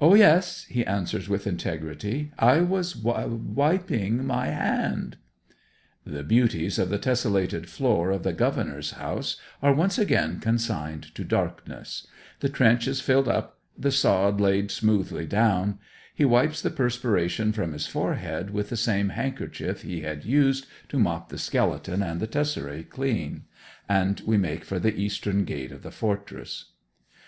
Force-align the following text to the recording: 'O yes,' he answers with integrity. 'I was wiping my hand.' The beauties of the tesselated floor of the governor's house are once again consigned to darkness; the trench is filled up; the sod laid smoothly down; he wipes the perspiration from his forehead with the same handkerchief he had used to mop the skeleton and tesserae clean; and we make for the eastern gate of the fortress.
'O 0.00 0.14
yes,' 0.14 0.66
he 0.68 0.86
answers 0.86 1.28
with 1.28 1.48
integrity. 1.48 2.30
'I 2.38 2.60
was 2.60 2.94
wiping 2.94 4.24
my 4.24 4.46
hand.' 4.46 5.16
The 6.06 6.22
beauties 6.22 6.78
of 6.78 6.90
the 6.90 6.98
tesselated 7.00 7.68
floor 7.68 8.12
of 8.12 8.22
the 8.22 8.32
governor's 8.32 8.92
house 8.92 9.38
are 9.60 9.74
once 9.74 9.98
again 9.98 10.38
consigned 10.38 11.12
to 11.16 11.24
darkness; 11.24 12.06
the 12.38 12.48
trench 12.48 12.86
is 12.86 13.00
filled 13.00 13.26
up; 13.26 13.58
the 13.76 13.90
sod 13.90 14.40
laid 14.40 14.70
smoothly 14.70 15.26
down; 15.26 15.80
he 16.14 16.24
wipes 16.24 16.62
the 16.62 16.70
perspiration 16.70 17.50
from 17.50 17.72
his 17.72 17.88
forehead 17.88 18.50
with 18.50 18.68
the 18.68 18.76
same 18.76 19.08
handkerchief 19.08 19.82
he 19.82 20.02
had 20.02 20.24
used 20.24 20.68
to 20.88 21.00
mop 21.00 21.30
the 21.30 21.36
skeleton 21.38 22.00
and 22.00 22.20
tesserae 22.30 22.88
clean; 22.88 23.42
and 23.88 24.22
we 24.24 24.36
make 24.38 24.64
for 24.64 24.78
the 24.78 24.94
eastern 24.94 25.44
gate 25.44 25.72
of 25.72 25.82
the 25.82 25.90
fortress. 25.90 26.66